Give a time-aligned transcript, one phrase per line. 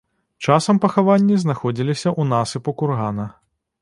[0.47, 3.29] Часам пахаванні знаходзіліся ў насыпу кургана.